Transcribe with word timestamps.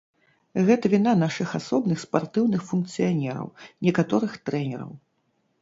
Гэта 0.67 0.89
віна 0.93 1.11
нашых 1.23 1.51
асобных 1.59 2.01
спартыўных 2.05 2.65
функцыянераў, 2.71 3.47
некаторых 3.89 4.31
трэнераў. 4.49 4.91